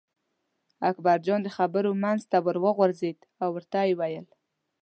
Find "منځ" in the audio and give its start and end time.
2.03-2.21